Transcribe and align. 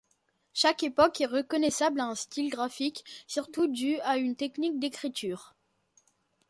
Chaque 0.53 0.81
époque 0.81 1.21
est 1.21 1.27
reconnaissable 1.27 1.99
à 1.99 2.07
un 2.07 2.15
style 2.15 2.49
graphique, 2.49 3.05
surtout 3.27 3.67
dû 3.67 3.99
à 3.99 4.17
une 4.17 4.35
technique 4.35 4.79
d'écriture. 4.79 5.53